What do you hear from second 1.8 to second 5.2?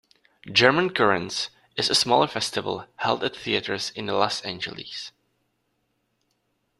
a smaller festival, held at theaters in Los Angeles.